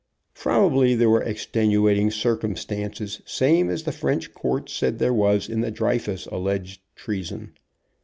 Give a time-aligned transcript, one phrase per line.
[0.33, 5.61] Probably there were extenuating circum stances, same as the French court said there was in
[5.61, 7.53] Dreyfus' alleged treason.